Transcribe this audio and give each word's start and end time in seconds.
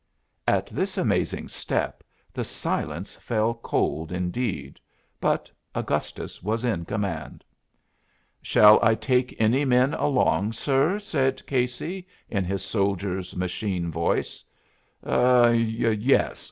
At 0.47 0.65
this 0.69 0.97
amazing 0.97 1.47
step 1.49 2.01
the 2.33 2.43
silence 2.43 3.15
fell 3.17 3.53
cold 3.53 4.11
indeed; 4.11 4.79
but 5.19 5.51
Augustus 5.75 6.41
was 6.41 6.63
in 6.65 6.85
command. 6.85 7.43
"Shall 8.41 8.83
I 8.83 8.95
take 8.95 9.39
any 9.39 9.63
men 9.63 9.93
along, 9.93 10.53
sir?" 10.53 10.97
said 10.97 11.45
Casey 11.45 12.07
in 12.29 12.43
his 12.45 12.63
soldier's 12.65 13.35
machine 13.35 13.91
voice. 13.91 14.43
"Er 15.05 15.53
yes. 15.53 16.39